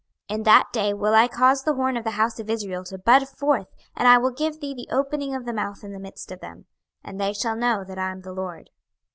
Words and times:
26:029:021 0.29 0.37
In 0.39 0.43
that 0.45 0.67
day 0.73 0.93
will 0.95 1.13
I 1.13 1.27
cause 1.27 1.61
the 1.61 1.75
horn 1.75 1.95
of 1.95 2.03
the 2.03 2.09
house 2.17 2.39
of 2.39 2.49
Israel 2.49 2.83
to 2.85 2.97
bud 2.97 3.29
forth, 3.29 3.67
and 3.95 4.07
I 4.07 4.17
will 4.17 4.31
give 4.31 4.59
thee 4.59 4.73
the 4.73 4.89
opening 4.91 5.35
of 5.35 5.45
the 5.45 5.53
mouth 5.53 5.83
in 5.83 5.91
the 5.93 5.99
midst 5.99 6.31
of 6.31 6.39
them; 6.39 6.65
and 7.03 7.21
they 7.21 7.33
shall 7.33 7.55
know 7.55 7.83
that 7.83 7.99
I 7.99 8.09
am 8.09 8.21
the 8.21 8.33
LORD. 8.33 8.71